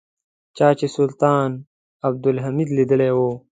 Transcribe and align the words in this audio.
چا 0.57 0.67
چې 0.79 0.87
سلطان 0.95 1.49
عبدالحمید 2.07 2.69
لیدلی 2.77 3.11
و. 3.15 3.19